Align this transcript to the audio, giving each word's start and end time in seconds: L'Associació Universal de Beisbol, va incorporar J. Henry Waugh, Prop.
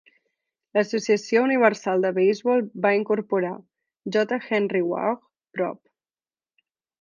L'Associació 0.77 1.43
Universal 1.47 2.05
de 2.05 2.11
Beisbol, 2.15 2.63
va 2.85 2.93
incorporar 3.01 3.51
J. 4.17 4.41
Henry 4.57 4.83
Waugh, 4.89 5.23
Prop. 5.59 5.81